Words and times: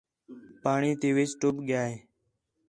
پاݨی 0.63 0.91
تی 0.99 1.09
وِِچ 1.15 1.31
ٹُٻ 1.39 1.55
ڳِیا 1.67 1.81
ہِے 1.89 1.95